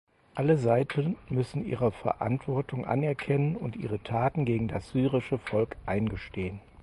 Alle 0.33 0.57
Seiten 0.57 1.15
müssen 1.29 1.63
ihre 1.63 1.91
Verantwortung 1.91 2.85
anerkennen 2.87 3.55
und 3.55 3.75
ihre 3.75 4.01
Taten 4.01 4.45
gegen 4.45 4.67
das 4.67 4.89
syrische 4.89 5.37
Volk 5.37 5.77
eingestehen. 5.85 6.59